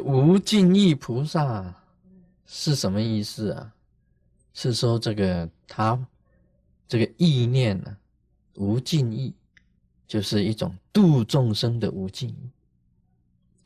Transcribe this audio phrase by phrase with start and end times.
[0.00, 1.74] 无尽意菩萨
[2.46, 3.72] 是什么意思啊？
[4.52, 6.06] 是说这个他
[6.88, 7.96] 这个意念呢，
[8.54, 9.34] 无尽意，
[10.06, 12.50] 就是一种度众生的无尽意。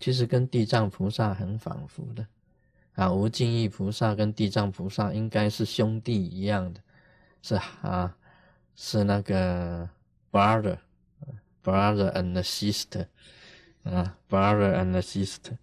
[0.00, 2.26] 其实跟地藏菩萨很仿佛的
[2.94, 6.80] 啊，无尽意菩萨跟地藏菩萨应该是兄弟一样的，
[7.42, 8.16] 是啊，
[8.74, 9.88] 是那个
[10.32, 13.06] brother，brother and sister，
[13.84, 15.56] 啊，brother and sister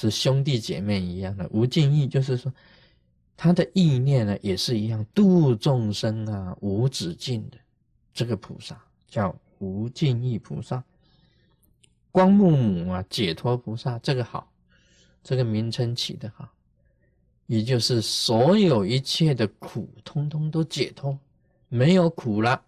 [0.00, 1.48] 是兄弟姐妹一样的。
[1.50, 2.52] 无尽意就是说，
[3.36, 7.58] 他的意念呢也是一样，度众生啊，无止境的
[8.14, 10.84] 这个菩萨叫无尽意菩萨。
[12.12, 14.48] 光目母啊，解脱菩萨，这个好，
[15.24, 16.48] 这个名称起的好，
[17.46, 21.18] 也就是所有一切的苦，通通都解脱，
[21.68, 22.62] 没有苦了。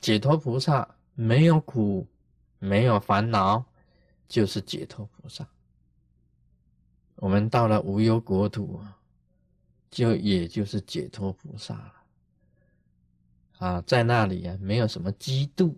[0.00, 2.04] 解脱菩萨没有苦，
[2.58, 3.64] 没有烦恼，
[4.28, 5.46] 就是解脱菩萨。
[7.20, 8.80] 我们到了无忧国土，
[9.90, 11.92] 就也就是解脱菩萨了。
[13.58, 15.74] 啊，在那里啊，没有什么嫉妒。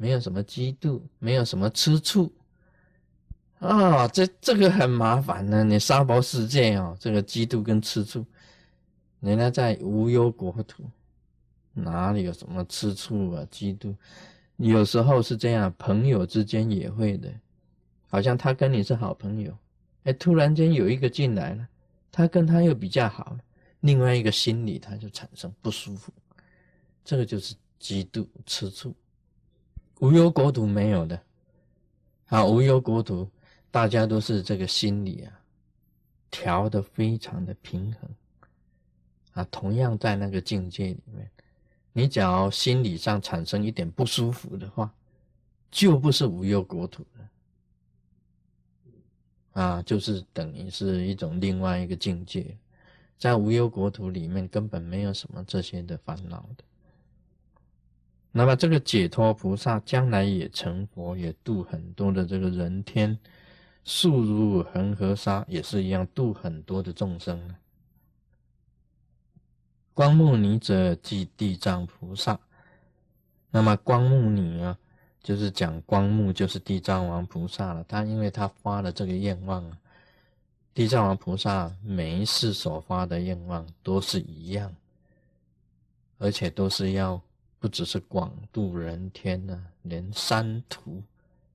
[0.00, 2.32] 没有什么嫉妒，没有什么吃醋
[3.58, 5.64] 啊，这这个很麻烦呢。
[5.64, 8.24] 你沙包世界哦，这个嫉妒跟吃醋，
[9.18, 10.84] 人家在无忧国土，
[11.72, 13.92] 哪里有什么吃醋啊、嫉妒？
[14.58, 17.28] 有时候是这样，朋友之间也会的，
[18.08, 19.52] 好像他跟你是好朋友，
[20.04, 21.68] 哎，突然间有一个进来了，
[22.10, 23.36] 他跟他又比较好，
[23.80, 26.12] 另外一个心里他就产生不舒服，
[27.04, 28.94] 这个就是嫉妒、吃醋。
[30.00, 31.20] 无忧国土没有的，
[32.26, 33.28] 啊，无忧国土，
[33.70, 35.40] 大家都是这个心理啊，
[36.30, 38.10] 调的非常的平衡，
[39.32, 41.28] 啊，同样在那个境界里面，
[41.92, 44.92] 你只要心理上产生一点不舒服的话，
[45.70, 47.28] 就不是无忧国土了，
[49.58, 52.56] 啊，就是等于是一种另外一个境界，
[53.18, 56.62] 在无忧国土里面根本没有什么这些的烦恼的。
[58.30, 63.18] 那么这个解脱菩萨将来也成佛，也度很多的这个人天，
[63.82, 67.52] 速如恒河沙，也是一样度很多的众生。
[69.92, 72.38] 光目尼者即地藏菩萨。
[73.50, 74.78] 那么光目尼啊，
[75.22, 77.84] 就是讲光目就是地藏王菩萨了。
[77.84, 79.78] 他因为他发了这个愿望啊，
[80.74, 84.74] 地藏王菩萨每一次所发的愿望都是一样，
[86.18, 87.20] 而且都是要。
[87.60, 91.02] 不只是广度人天呢，连三途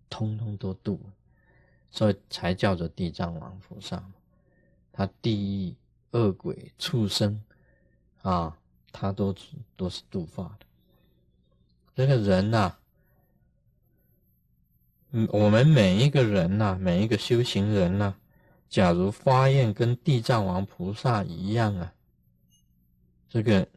[0.10, 1.00] 通通都度，
[1.90, 4.04] 所以才叫做地藏王菩萨。
[4.92, 5.76] 他地狱
[6.12, 7.42] 恶鬼畜生
[8.22, 8.54] 啊，
[8.92, 9.34] 他都
[9.78, 10.66] 都是度化的。
[11.96, 12.76] 这个人呐，
[15.14, 18.14] 嗯，我们每一个人呐，每一个修行人呐，
[18.68, 21.94] 假如发愿跟地藏王菩萨一样啊，
[23.30, 23.68] 这个。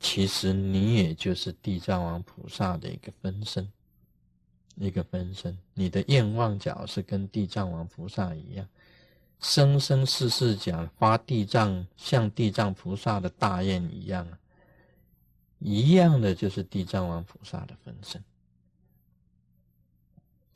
[0.00, 3.68] 其实你也就是地藏王菩萨的一个分身，
[4.76, 5.58] 一个分身。
[5.74, 8.64] 你的愿望角是跟地藏王菩萨一样，
[9.40, 14.38] 生生世世讲发地藏像地藏菩萨的大愿一样啊，
[15.58, 18.22] 一样的就是地藏王菩萨的分身。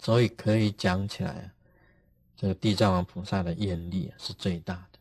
[0.03, 1.47] 所以可以讲起来啊，
[2.37, 4.99] 这个地藏王菩萨的愿力是最大的。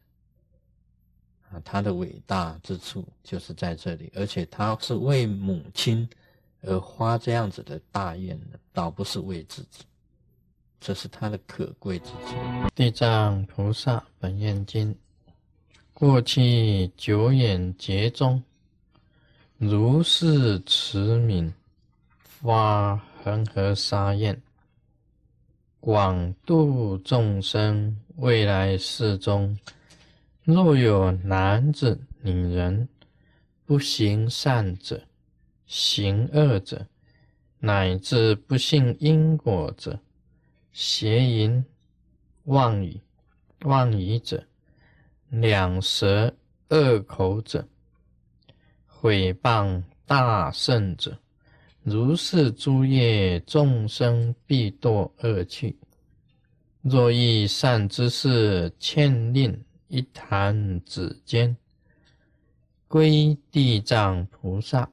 [1.49, 6.07] 啊，他的伟大之处就是在这里，而且他是为母亲
[6.61, 9.83] 而发这样子的大愿的，倒不是为自己，
[10.79, 12.35] 这是他的可贵之处。
[12.75, 14.95] 地藏菩萨本愿经，
[15.95, 18.41] 过去久远劫中，
[19.57, 21.51] 如是慈悯
[22.21, 24.39] 发恒河沙愿，
[25.81, 29.57] 广度众生，未来世中。
[30.43, 32.87] 若有男子、女人
[33.65, 35.01] 不行善者，
[35.65, 36.85] 行恶者，
[37.57, 39.99] 乃至不信因果者，
[40.71, 41.65] 邪淫、
[42.43, 43.01] 妄语、
[43.61, 44.43] 妄语者，
[45.29, 46.35] 两舌
[46.69, 47.67] 恶口者，
[48.85, 51.17] 毁谤大圣者，
[51.83, 55.77] 如是诸业众生必堕恶趣。
[56.81, 59.63] 若遇善之事，欠令。
[59.93, 61.57] 一弹指间，
[62.87, 64.89] 归地藏菩萨，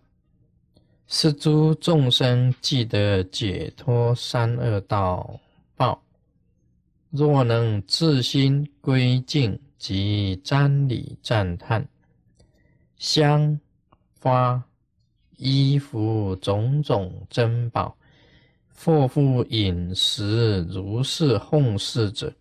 [1.07, 5.39] 是诸众生记得解脱三恶道
[5.77, 6.03] 报。
[7.11, 11.87] 若能自心归敬及瞻礼赞叹，
[12.97, 13.61] 香
[14.21, 14.61] 花
[15.39, 17.97] 衣服种种珍宝，
[18.75, 22.33] 或复饮食如是奉事者。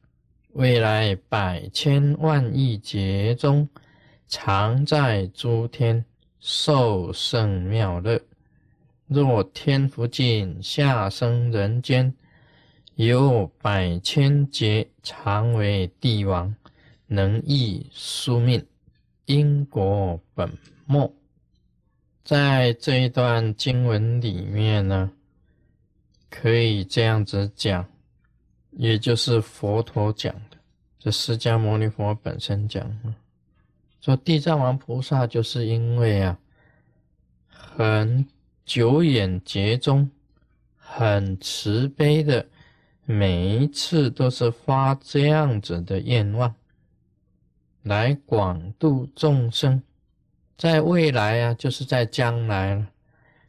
[0.54, 3.70] 未来百千万亿劫中，
[4.28, 6.04] 常在诸天
[6.40, 8.20] 受胜妙乐。
[9.06, 12.14] 若天福尽，下生人间，
[12.96, 16.56] 有百千劫，常为帝王，
[17.06, 18.66] 能益宿命，
[19.26, 20.52] 因果本
[20.88, 21.14] 末。
[22.28, 25.10] 在这一段经文里面呢，
[26.30, 27.88] 可以这样子讲。
[28.72, 30.58] 也就是佛陀讲的，
[31.00, 32.86] 这释迦牟尼佛本身讲，
[34.02, 36.38] 说地藏王菩萨就是因为啊，
[37.48, 38.28] 很
[38.66, 40.12] 久远劫中，
[40.76, 42.46] 很慈悲的，
[43.06, 46.54] 每一次都是发这样子的愿望，
[47.84, 49.82] 来广度众生，
[50.58, 52.88] 在未来啊，就是在将来，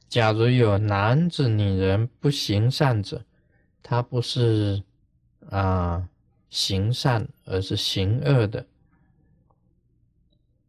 [0.09, 3.25] 假如有男子女人不行善者，
[3.83, 4.83] 他不是。
[5.51, 6.07] 啊，
[6.51, 8.67] 行善而是行恶的，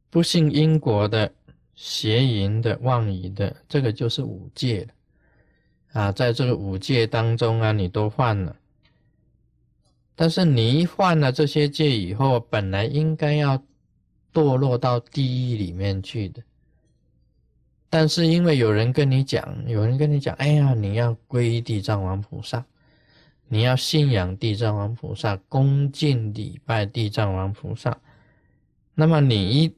[0.10, 1.34] 不信因果的、
[1.76, 6.02] 邪淫的、妄语的，这个就是五戒了。
[6.02, 8.56] 啊，在这个五戒当中啊，你都犯了。
[10.16, 13.62] 但是你一犯了这些戒以后，本来应该要
[14.34, 16.42] 堕落到地狱里面去的，
[17.90, 22.66] 但是因为有人跟你讲，有人跟你讲，哎呀，你要皈依地藏王菩萨。
[23.52, 28.00] 你要信仰地藏王菩萨，恭敬礼拜地藏王菩萨。
[28.94, 29.76] 那么你一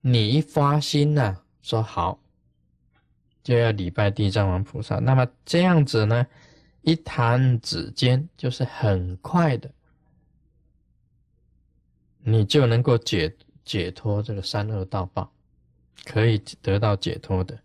[0.00, 2.18] 你一发心呢，说好，
[3.42, 4.96] 就要礼拜地藏王菩萨。
[4.96, 6.26] 那么这样子呢，
[6.80, 9.70] 一弹指间就是很快的，
[12.28, 13.32] 你就能够解
[13.64, 15.32] 解脱这个三恶道报，
[16.04, 17.56] 可以得到解脱的。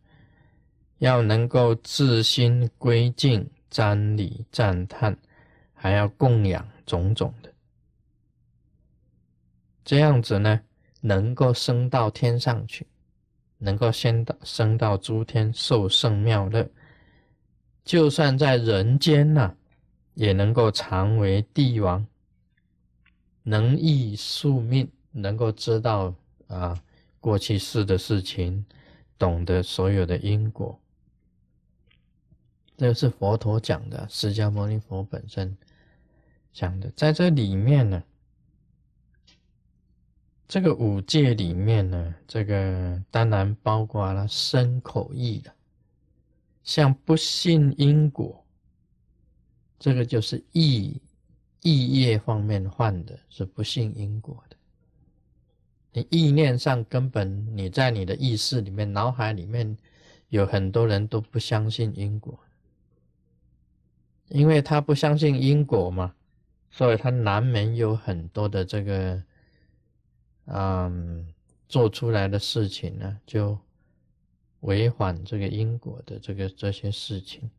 [0.99, 3.49] 要能够自心归敬。
[3.71, 5.17] 瞻礼赞叹，
[5.73, 7.49] 还要供养种种的，
[9.85, 10.59] 这样子呢，
[10.99, 12.85] 能够升到天上去，
[13.57, 16.69] 能够先到升到诸天受圣妙乐，
[17.85, 19.55] 就算在人间呢，
[20.15, 22.05] 也能够常为帝王，
[23.43, 26.13] 能易宿命，能够知道
[26.47, 26.81] 啊
[27.19, 28.65] 过去世的事情，
[29.17, 30.79] 懂得所有的因果。
[32.77, 35.55] 这是佛陀讲的，释迦牟尼佛本身
[36.51, 38.03] 讲的，在这里面呢，
[40.47, 45.53] 这个五戒里面呢，这个当然包括了身口意的，
[46.63, 48.43] 像不信因果，
[49.77, 50.99] 这个就是意
[51.61, 54.55] 意业方面犯的，是不信因果的。
[55.93, 59.77] 你意念上根本你在你的意识里面、脑海里面
[60.29, 62.39] 有很多人都不相信因果。
[64.29, 66.15] 因为他不相信因果嘛，
[66.69, 69.23] 所以他难免有很多的这个，
[70.45, 71.27] 嗯，
[71.67, 73.59] 做出来的事情呢，就
[74.61, 77.51] 违反这个因果的这个这些事情。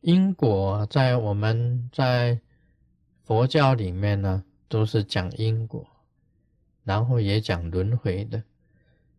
[0.00, 2.38] 因果在我们在
[3.24, 5.84] 佛教里面呢，都是讲因果，
[6.84, 8.42] 然后也讲轮回的。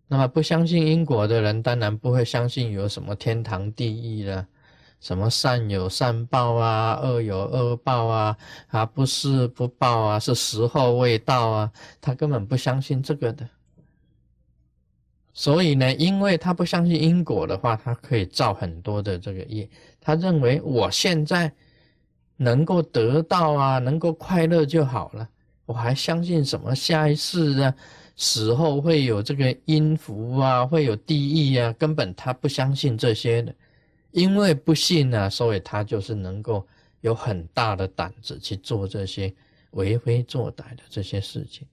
[0.07, 4.47] 那么不相信因果的人，当然不会相信有什么天堂地狱了，
[5.01, 8.37] 什么善有善报啊，恶有恶报啊，
[8.69, 13.49] 啊不是不报啊，是时候未到啊，他根本不相信这个的。
[15.39, 19.69] 所以呢，因为他不相信因果的话，他可以造很多的这个业。
[20.01, 21.53] 他认为我现在
[22.37, 25.29] 能够得到啊，能够快乐就好了，
[25.67, 27.71] 我还相信什么下一世呢？
[28.15, 33.53] 死后会有这个阴福啊，会有地狱啊，根本他不相信这些的，
[34.09, 36.65] 因为不信啊，所以他就是能够
[37.01, 39.31] 有很大的胆子去做这些
[39.69, 41.67] 为非作歹的这些事情。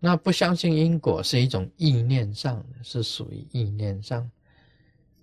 [0.00, 4.30] 那不相信因果是一种意念上，是属于意念上。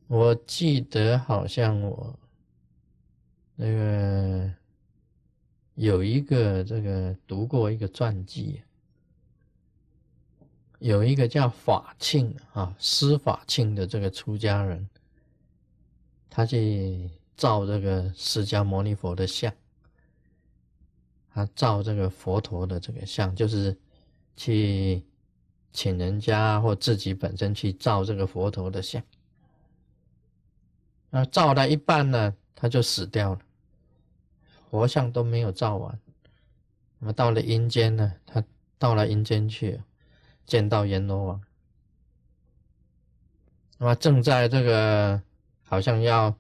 [0.08, 2.20] 我记得好像我
[3.56, 4.52] 那个
[5.76, 8.62] 有一个这个读过一个传记。
[10.80, 14.88] 有一个叫法庆啊，施法庆的这个出家人，
[16.30, 19.52] 他去造这个释迦牟尼佛的像，
[21.34, 23.76] 他造这个佛陀的这个像，就是
[24.36, 25.04] 去
[25.72, 29.02] 请人家或自己本身去造这个佛陀的像。
[31.10, 33.40] 那造了一半呢，他就死掉了，
[34.70, 36.00] 佛像都没有造完。
[37.00, 38.44] 那么到了阴间呢，他
[38.78, 39.82] 到了阴间去。
[40.48, 41.42] 见到阎罗王，
[43.80, 45.20] 那么正在这个
[45.64, 46.38] 好像要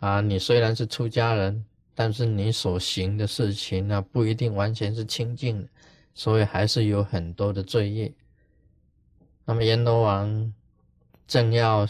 [0.00, 1.64] 啊，你虽然是出家人，
[1.94, 5.68] 但是你所行的事情呢，不一定完全是清净的，
[6.18, 8.12] 所以还是有很多的罪业。
[9.44, 10.52] 那么阎罗王
[11.28, 11.86] 正要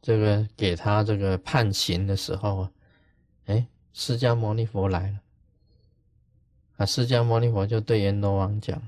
[0.00, 2.72] 这个给他这个判刑的时候啊，
[3.44, 5.20] 哎，释迦牟尼佛来了，
[6.78, 8.80] 啊，释迦牟尼佛就对阎罗王讲，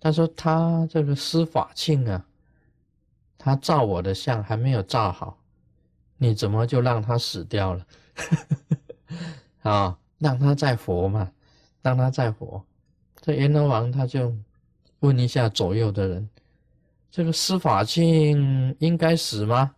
[0.00, 2.26] 他说他这个施法庆啊，
[3.38, 5.38] 他照我的相还没有照好，
[6.16, 7.86] 你怎么就让他死掉了？
[9.62, 11.30] 啊，让他再活嘛，
[11.80, 12.64] 让他再活。
[13.28, 14.34] 这阎罗王他就。
[15.00, 16.28] 问一下左右的人，
[17.08, 19.72] 这个司法庆应该死吗？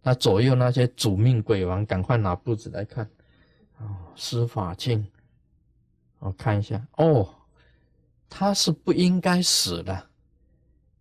[0.00, 3.04] 那左右那些主命鬼王赶快拿簿子来看。
[3.76, 3.84] 哦，
[4.16, 5.06] 司法庆，
[6.18, 6.82] 我看一下。
[6.96, 7.28] 哦，
[8.30, 10.06] 他是不应该死的，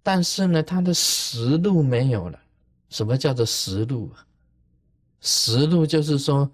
[0.03, 2.37] 但是呢，他的食禄没有了。
[2.89, 4.27] 什么叫做食禄啊？
[5.21, 6.51] 食禄就是说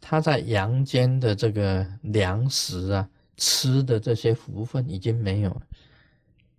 [0.00, 3.10] 他在阳间的这个粮食啊。
[3.36, 5.62] 吃的这些福分已经没有了，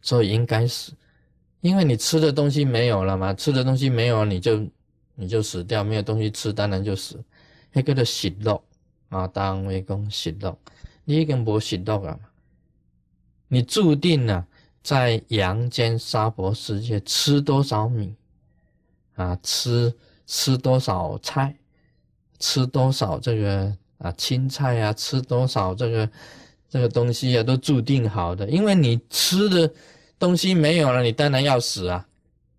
[0.02, 0.92] 所以应该死，
[1.62, 4.68] 因为你吃的东西没有了嘛，吃的东西没有，你就
[5.16, 7.24] 你就死掉，没有东西吃，当然就死。
[7.72, 8.62] 那个叫食肉
[9.10, 10.58] 啊，当为讲食肉，
[11.06, 12.30] 你已经无食肉了嘛，
[13.48, 14.46] 你注定了
[14.84, 18.14] 在阳间娑婆世界吃多少米
[19.16, 19.94] 啊，吃
[20.26, 21.56] 吃多少菜，
[22.40, 26.10] 吃多少这个啊青菜啊，吃多少这个。
[26.76, 29.74] 这个东西啊，都注定好的，因为你吃的
[30.20, 32.06] 东西没有了，你当然要死啊。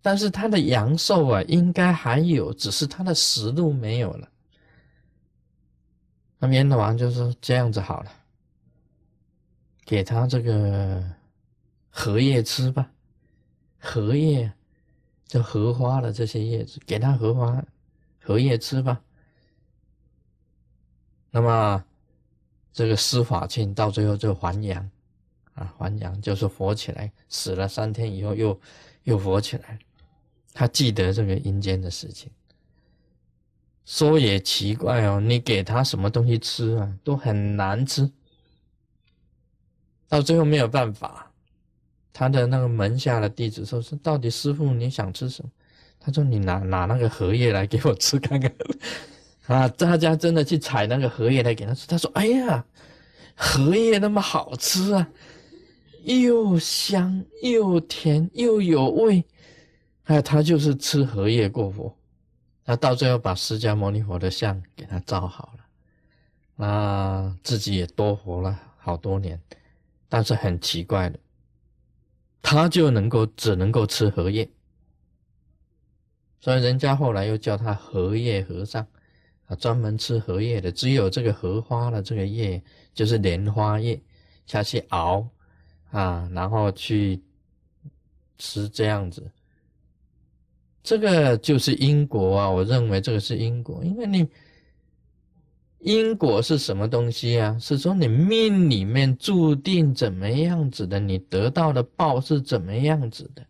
[0.00, 4.26] 但是他的阳寿啊，应该还有，只是他的食禄没有了。
[6.38, 8.10] 那阎罗王就说：“这样子好了，
[9.84, 11.04] 给他这个
[11.90, 12.90] 荷叶吃吧，
[13.78, 14.50] 荷叶
[15.26, 17.62] 就荷花的这些叶子，给他荷花
[18.18, 18.98] 荷叶吃吧。”
[21.30, 21.84] 那么。
[22.76, 24.90] 这个施法庆到最后就还阳，
[25.54, 28.60] 啊，还阳就是活起来，死了三天以后又
[29.04, 29.78] 又活起来。
[30.52, 32.30] 他记得这个阴间的事情。
[33.86, 38.12] 说也奇怪哦，你给他什么东西吃啊，都很难吃。
[40.06, 41.32] 到最后没有办法，
[42.12, 45.50] 他的那个门下的弟子说：“是到底师傅你想吃什么？”
[45.98, 48.54] 他说：“你拿拿那个荷叶来给我吃看看。”
[49.46, 49.68] 啊！
[49.68, 51.86] 大家真的去采那个荷叶来给他吃。
[51.86, 52.64] 他说：“哎呀，
[53.34, 55.08] 荷叶那么好吃啊，
[56.02, 59.24] 又香又甜又有味。”
[60.04, 61.96] 哎，他就是吃荷叶过活。
[62.64, 65.52] 他到最后把释迦牟尼佛的像给他造好
[66.58, 69.40] 了，啊，自己也多活了好多年。
[70.08, 71.18] 但是很奇怪的，
[72.42, 74.48] 他就能够只能够吃荷叶，
[76.40, 78.84] 所以人家后来又叫他荷叶和尚。
[79.46, 82.62] 啊，专门吃荷叶的，只有这个荷花的这个叶，
[82.94, 84.00] 就是莲花叶，
[84.46, 85.28] 下去熬
[85.90, 87.22] 啊，然后去
[88.38, 89.30] 吃这样子。
[90.82, 94.28] 这个就是因果啊，我认为这个是因果，因为你
[95.78, 97.56] 因果是什么东西啊？
[97.60, 103.46] 是说你命里面注定怎么样子的，你得到的报是怎么样子的。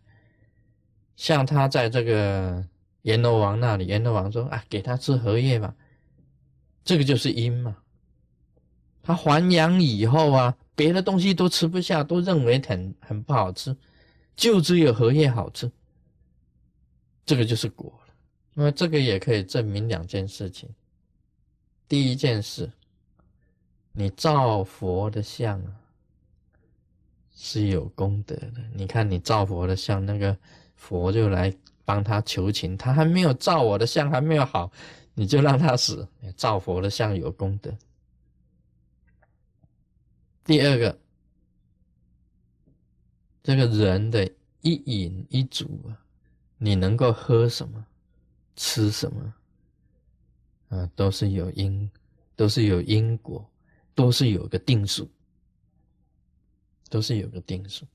[1.15, 2.63] 像他在这个
[3.01, 5.75] 阎罗王那里，阎罗王说啊，给他吃荷叶吧。
[6.87, 7.75] 这个就是因嘛，
[9.03, 13.75] 他还阳以后啊，别的东西都吃不下，都认为很很不好吃，
[14.37, 15.69] 就只有荷叶好吃。
[17.25, 18.13] 这个就是果了。
[18.53, 20.69] 那么这个也可以证明两件事情。
[21.89, 22.71] 第一件事，
[23.91, 25.75] 你造佛的像啊，
[27.35, 28.63] 是有功德的。
[28.73, 30.37] 你看你造佛的像，那个
[30.77, 31.53] 佛就来
[31.83, 34.71] 帮他求情，他还没有造我的像，还没有好。
[35.19, 37.75] 你就让他死，造佛的像有功德。
[40.43, 40.99] 第二个，
[43.41, 44.31] 这个人的
[44.61, 46.05] 一饮一煮啊，
[46.59, 47.83] 你能够喝什么，
[48.55, 49.33] 吃什么，
[50.69, 51.89] 啊，都是有因，
[52.35, 53.49] 都是有因果，
[53.95, 55.09] 都是有个定数，
[56.91, 57.87] 都是有个定数。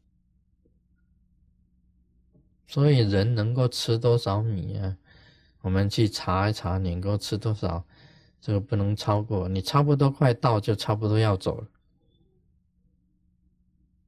[2.67, 4.99] 所以人能够吃多少米啊？
[5.63, 7.83] 我们去查一查，能够吃多少，
[8.41, 9.49] 这个不能超过。
[9.49, 11.67] 你差不多快到，就差不多要走了。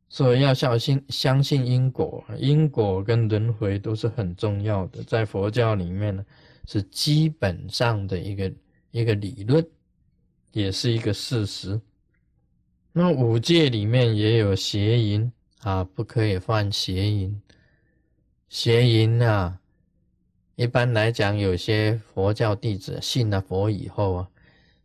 [0.08, 6.24] 所以要小心，相信因果，因果跟轮回都是很重要的，在佛教里面呢，
[6.66, 8.52] 是基本上的一个
[8.92, 9.66] 一个理论，
[10.52, 11.80] 也是一个事实。
[12.92, 15.32] 那五戒里面也有邪淫
[15.62, 17.42] 啊，不可以犯邪淫，
[18.48, 19.60] 邪淫啊。
[20.56, 24.28] 一般来讲，有些佛教弟子信了佛以后啊，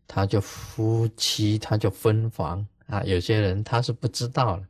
[0.07, 3.03] 他就夫妻他就分房啊。
[3.03, 4.63] 有些人他是不知道了，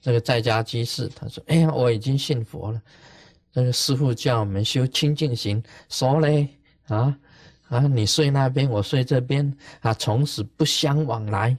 [0.00, 2.80] 这个在家居士他说：“哎呀，我已经信佛了。”
[3.50, 6.48] 这个师傅叫我们修清净行，说嘞
[6.86, 7.18] 啊
[7.68, 11.56] 啊，你睡那边，我睡这边啊，从此不相往来。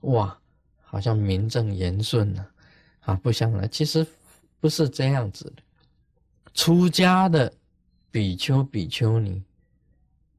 [0.00, 0.36] 哇，
[0.82, 2.44] 好像名正言顺呢，
[3.00, 3.68] 啊，不相来。
[3.68, 4.04] 其实
[4.58, 5.62] 不是这样子的。
[6.54, 7.52] 出家的
[8.10, 9.42] 比丘、比丘尼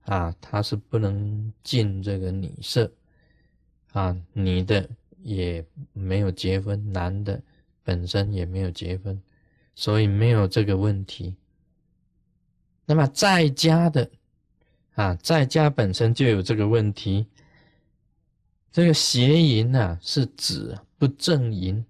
[0.05, 2.91] 啊，他是不能进这个女色
[3.93, 4.89] 啊，女的
[5.21, 7.41] 也没有结婚，男的
[7.83, 9.21] 本身也没有结婚。
[9.73, 11.33] 所以没有这个问题。
[12.85, 14.11] 那么在家的
[14.95, 17.25] 啊，在家本身就有这个问题。
[18.69, 21.83] 这个邪淫呢，是指不正淫。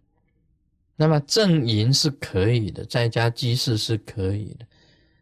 [0.96, 4.66] 那么正淫是可以的，在家居士是可以的。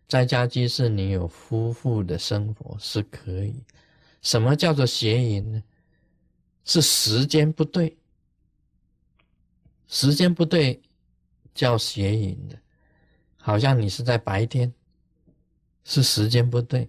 [0.09, 3.63] 在家居士，你有夫妇的生活是可以。
[4.21, 5.63] 什么叫做邪淫呢？
[6.65, 7.95] 是时间不对，
[9.87, 10.81] 时间不对。
[11.51, 12.57] 叫邪淫的，
[13.35, 14.73] 好像你是在白天，
[15.83, 16.87] 是时间不对，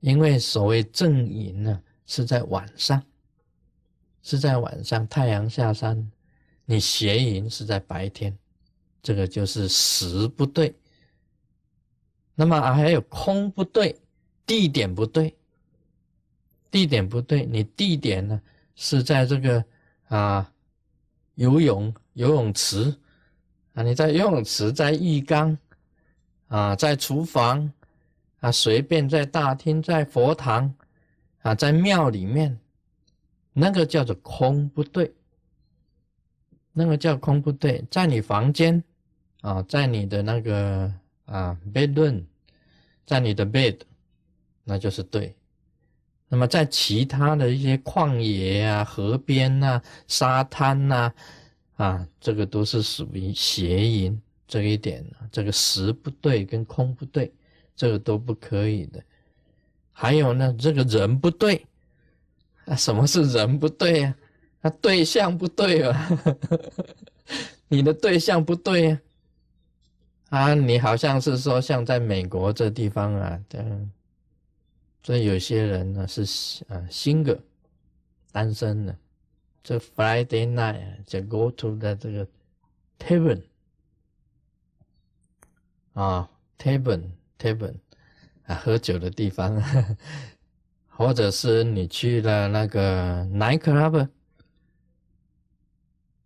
[0.00, 3.00] 因为所谓正淫呢是在晚上，
[4.20, 6.10] 是在晚上太阳下山，
[6.64, 8.36] 你邪淫是在白天，
[9.00, 10.74] 这个就是时不对。
[12.40, 13.98] 那么还有空不对，
[14.46, 15.34] 地点不对，
[16.70, 18.40] 地点不对，你地点呢
[18.76, 19.64] 是在这个
[20.06, 20.48] 啊
[21.34, 22.96] 游泳游泳池。
[23.74, 25.56] 啊，你在游泳池，在浴缸，
[26.46, 27.72] 啊，在厨房，
[28.38, 30.72] 啊，随便在大厅，在佛堂，
[31.42, 32.56] 啊，在庙里面，
[33.52, 35.12] 那个叫做空不对，
[36.72, 38.82] 那个叫空不对，在你房间，
[39.42, 40.92] 啊，在你的那个
[41.28, 42.24] 啊 bedroom，
[43.06, 43.78] 在你的 bed，
[44.64, 45.34] 那就是对。
[46.28, 51.12] 那么在其他的一些旷野啊、河边呐、沙滩呐。
[51.76, 57.32] 啊，这个都是属于邪淫这一点这个时不对跟空不对，
[57.76, 59.00] 这个都不可以的。
[59.92, 61.64] 还有呢，这个人不对
[62.64, 64.16] 啊，什么是人不对呀？
[64.62, 66.18] 啊，对象不对啊，
[67.68, 69.00] 你的对象不对呀。
[70.28, 73.58] 啊，你好像是说像在美国这地方啊，这
[75.02, 76.22] 所以有些人呢是
[76.68, 77.38] 啊新的
[78.30, 78.96] 单身的。
[79.62, 82.26] 这 Friday night 就 go to 的这个
[82.98, 83.42] tavern
[85.92, 87.02] 啊 tavern
[87.38, 87.74] tavern
[88.46, 89.62] 啊喝酒的地方，
[90.88, 94.08] 或者是你去了那个 night club，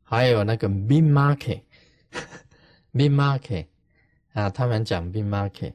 [0.03, 1.63] 还有那个 meat market
[2.93, 3.67] meat market
[4.33, 5.73] 啊，他们讲 be market，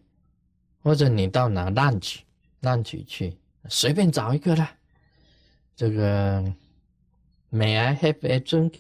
[0.84, 2.20] 或者你到哪 lunch
[2.62, 3.38] lunch 去，
[3.70, 4.72] 随便找一个啦，
[5.76, 6.54] 这个。
[7.50, 8.74] May I have a drink？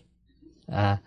[0.65, 1.01] 啊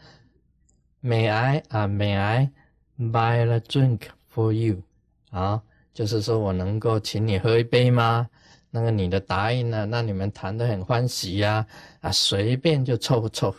[1.03, 2.51] ，May I 啊，May I
[2.99, 4.05] buy a drink
[4.35, 4.83] for you？
[5.31, 8.31] 啊，就是说我能够请你喝一杯吗？
[8.71, 11.67] 那个你的答应了，那你们谈得很欢喜呀，
[12.01, 13.59] 啊，随便就凑合凑合，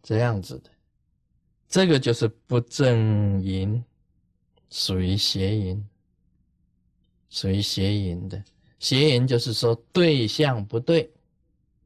[0.00, 0.70] 这样子的，
[1.68, 3.84] 这个就是不正淫，
[4.74, 5.88] 属于邪淫，
[7.30, 8.42] 属于邪淫的。
[8.80, 11.08] 邪淫就是说对象不对。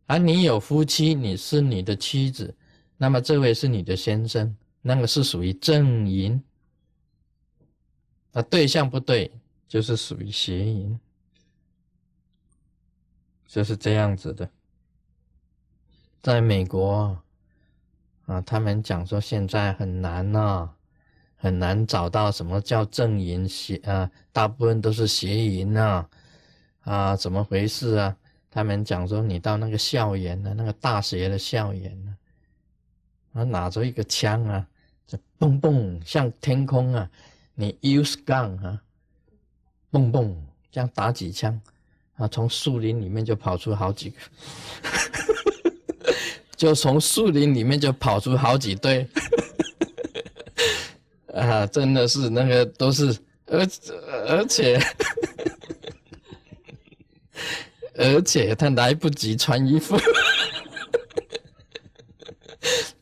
[0.06, 2.56] 而你有夫妻，你是你的妻子，
[2.96, 6.42] 那么这位是你的先生，那个是属于正淫。
[8.32, 9.30] 那对象不对，
[9.68, 10.98] 就是属于邪淫，
[13.46, 14.50] 就是这样子的。
[16.22, 17.20] 在美国
[18.24, 20.74] 啊，他们讲说现在很难呐，
[21.40, 26.08] 很难找到什么叫正淫邪啊，大部分都是邪淫啊，
[26.80, 28.16] 啊，怎么回事啊？
[28.50, 32.16] 他们讲说，你到那个校园呢，那个大学的校园呢，
[33.34, 34.66] 啊，拿着一个枪啊，
[35.06, 37.08] 就蹦蹦像天空啊，
[37.54, 38.82] 你 use gun 啊，
[39.90, 40.34] 蹦蹦
[40.72, 41.60] 这样打几枪，
[42.16, 44.16] 啊，从树林里面就跑出好几个，
[46.56, 49.06] 就从树林里面就跑出好几队，
[51.34, 53.66] 啊，真的是那个都是，而
[54.26, 54.80] 而且。
[58.00, 59.98] 而且他来不及穿衣服，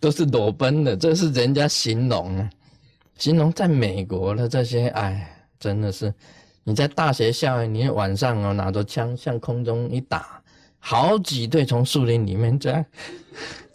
[0.01, 0.97] 都是裸奔的。
[0.97, 2.49] 这是人家形容，
[3.19, 6.11] 形容在美国的这些，哎，真的是
[6.65, 10.43] 你在大学校园，你晚上哦拿着枪向空中一打，
[10.79, 12.83] 好几队从树林里面这样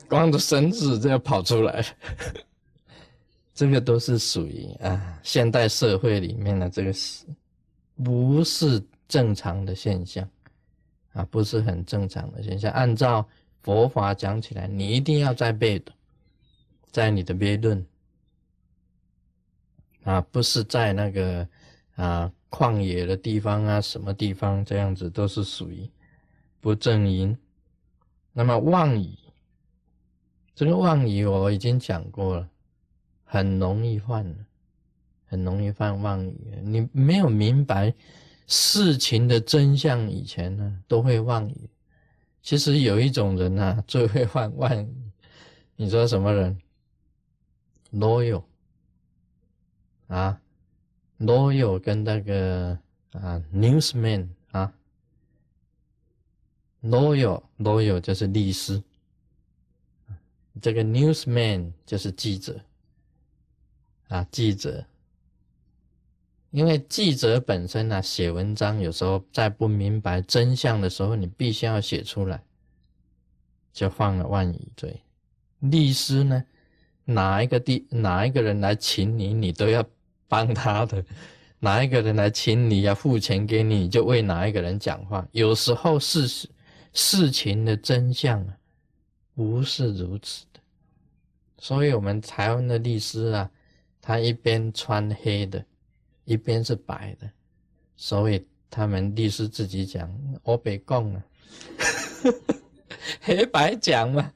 [0.09, 1.85] 光着身子这样跑出来，
[3.62, 7.28] 这个都是属于啊现代社会里面的这个是
[8.04, 10.28] 不是正常的现象？
[11.13, 12.71] 啊，不是很正常的现象。
[12.71, 13.24] 按照
[13.62, 15.91] 佛法讲起来，你一定要在背的，
[16.89, 17.86] 在你的辩论
[20.06, 21.47] 啊，不是在那个
[21.93, 25.88] 啊旷野的地方啊，什么地方这样子都是属于
[26.60, 27.38] 不正音。
[28.34, 29.15] 那么妄语，
[30.56, 32.50] 这个妄语我已经讲过了，
[33.32, 34.46] 很容易犯，
[35.26, 36.60] 很容易犯妄语。
[36.63, 37.94] 你没有明白
[38.46, 41.70] 事情的真相以前呢，都会妄语。
[42.41, 44.94] 其实有一种人啊，最会犯妄语。
[45.78, 46.60] 你说什么人
[47.94, 48.44] ？loyal
[50.08, 50.41] 啊
[51.17, 52.78] ，loyal 跟那个
[53.13, 54.74] 啊，newsman 啊。
[56.84, 58.84] lawyer，lawyer 就是律师，
[60.62, 62.60] 这个 newsman 就是记者，
[64.12, 64.86] 啊，记者，
[66.52, 72.43] 因为记者本身呢，写文章有时候在不明白真相的时候，你必须要写出来，
[73.74, 75.02] 就犯了万语罪。
[75.60, 76.43] 律师呢，
[77.06, 79.84] 哪一个地哪一个人来请你，你都要
[80.28, 81.02] 帮他的；
[81.60, 85.28] 哪一个人来请你要付钱给你，就为哪一个人讲话。
[85.32, 86.50] 有时候事实。
[86.93, 88.58] 事情的真相啊，
[89.34, 90.60] 不是如此的。
[91.58, 93.50] 所以，我们台湾的律师啊，
[94.01, 95.63] 他一边穿黑的，
[96.25, 97.29] 一边是白的。
[97.95, 100.11] 所以，他们律师自己讲
[100.43, 101.23] ：“我被供了，
[103.21, 104.33] 黑白讲嘛，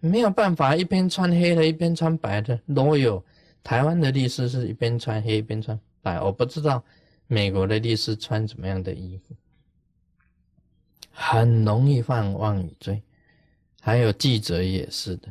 [0.00, 3.24] 没有办法，一边穿黑的，一边穿白的都有。
[3.62, 6.20] 台湾的律师是一边穿黑，一边穿白。
[6.20, 6.82] 我不知道
[7.28, 9.34] 美国的律师穿怎么样的衣服。”
[11.14, 13.00] 很容易犯妄语罪，
[13.80, 15.30] 还有记者也是的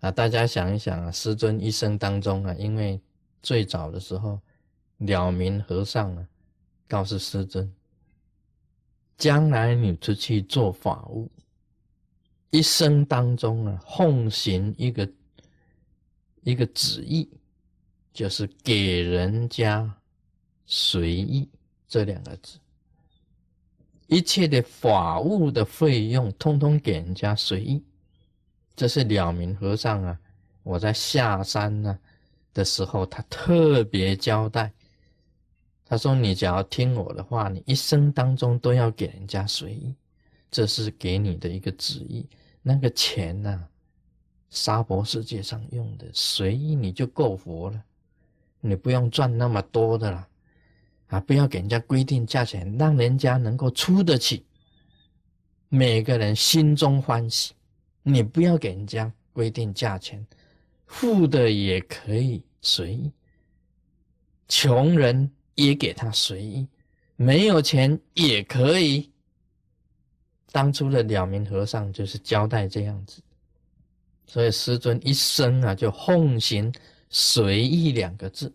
[0.00, 0.10] 啊！
[0.10, 3.00] 大家想一想啊，师尊一生当中啊，因为
[3.42, 4.40] 最早的时候，
[4.98, 6.28] 了明和尚啊，
[6.86, 7.72] 告诉师尊，
[9.16, 11.28] 将来你出去做法务，
[12.50, 15.10] 一生当中啊，奉行一个
[16.42, 17.28] 一个旨意，
[18.12, 19.92] 就是给人家
[20.64, 21.48] 随意
[21.88, 22.58] 这两个字。
[24.06, 27.82] 一切的法务的费用，通通给人家随意。
[28.78, 30.16] 这是了明和尚啊，
[30.62, 31.98] 我在下山呢
[32.54, 34.72] 的时候，他特别交代。
[35.84, 39.92] 他说：“你只要听我的话，你一生当中都要给人家随意，
[40.48, 42.24] 这是给你的一个旨意。
[42.62, 43.66] 那个钱呢，
[44.48, 47.82] 沙婆世界上用的随意，你就够佛了，
[48.60, 50.28] 你不用赚那么多的了。”
[51.08, 54.46] 啊，不要给人家规定价钱，让人家能够出得起，
[55.68, 57.54] 每个人心中欢喜。
[58.02, 60.26] 你不要给人家规定价钱，
[60.86, 63.12] 富的也可以随意，
[64.48, 66.66] 穷人也给他随意，
[67.16, 69.10] 没有钱也可以。
[70.50, 73.20] 当初的了明和尚就是交代这样子，
[74.26, 76.72] 所以师尊一生啊就奉行
[77.10, 78.52] 随意两个字。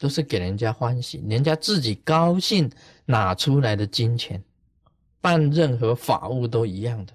[0.00, 2.70] 都是给人家欢喜，人家自己高兴
[3.04, 4.40] 拿出来的金钱，
[5.20, 7.12] 办任何法务都一样的。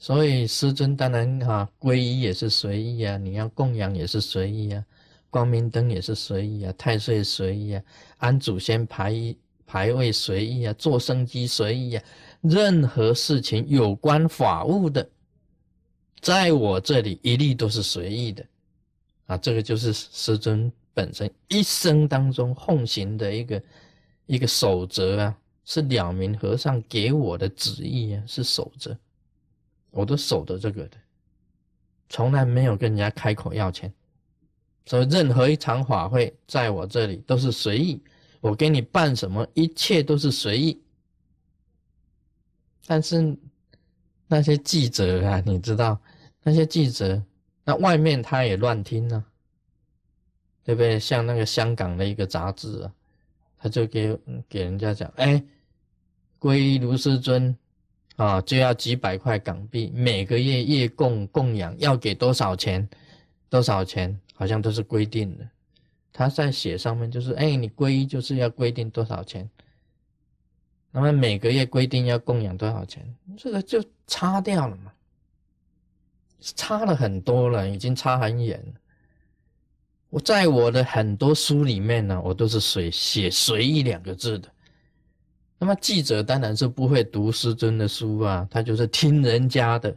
[0.00, 4.82] 所以师尊当然哈皈依也是随意啊，你要供养也是随意啊，
[5.28, 7.82] 光明灯也是随意啊，太岁随意啊，
[8.16, 9.14] 安祖先牌
[9.66, 12.02] 牌位随意啊，做生机随意啊，
[12.40, 15.06] 任何事情有关法务的，
[16.22, 18.44] 在我这里一律都是随意的
[19.26, 20.72] 啊，这个就是师尊。
[20.92, 23.62] 本身一生当中奉行的一个
[24.26, 28.94] 一个守则啊，是了明和尚给我的旨意啊，是守则，
[29.90, 30.96] 我都守着这个的，
[32.08, 33.92] 从来没有跟人家开口要钱，
[34.86, 38.02] 所以任何一场法会在我这里都是随意，
[38.40, 40.80] 我给你办什么，一切都是随意。
[42.86, 43.36] 但是
[44.26, 46.00] 那些记者啊，你知道，
[46.42, 47.22] 那些记者，
[47.64, 49.24] 那外面他也乱听呢。
[50.62, 51.00] 对不对？
[51.00, 52.92] 像那个香港的一个杂志啊，
[53.56, 54.16] 他就给
[54.48, 55.42] 给人家讲，哎，
[56.38, 57.56] 皈依卢师尊
[58.16, 62.86] 啊，就要几百块港币，每个月月供供养要给多少钱？
[63.48, 64.18] 多少钱？
[64.34, 65.48] 好像都是规定的。
[66.12, 69.48] 他在写上面就是，哎，你皈依就是要规定多少钱，
[70.90, 73.02] 那么每个月规定要供养多少钱，
[73.38, 74.92] 这个就差掉了嘛，
[76.40, 78.72] 差了很多了，已经差很远了。
[80.10, 84.50] 我在我的很多书里面呢，我都是随写“随意”两个字的。
[85.62, 89.94] 那么记者当然是不会读师尊的书啊，他就是听人家的，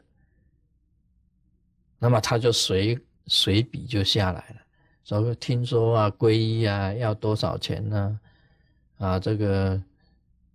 [2.00, 4.56] 那么他就随随笔就下来了。
[5.06, 8.20] 所以听说啊，皈依啊要多少钱呢？
[8.98, 9.82] 啊，这个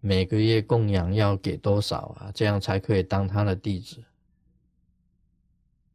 [0.01, 2.31] 每个月供养要给多少啊？
[2.35, 3.97] 这样才可以当他的弟子。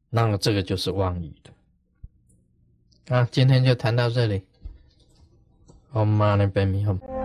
[0.10, 3.16] 那么这个就是妄语的。
[3.16, 4.42] 啊，今天就谈到这里。
[5.94, 7.23] Om Mani Padme Hum。